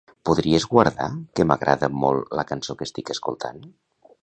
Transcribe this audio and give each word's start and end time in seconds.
Podries 0.27 0.63
guardar 0.71 1.09
que 1.39 1.45
m'agrada 1.51 1.91
molt 2.05 2.35
la 2.41 2.47
cançó 2.55 2.77
que 2.81 2.91
estic 2.91 3.15
escoltant? 3.17 3.63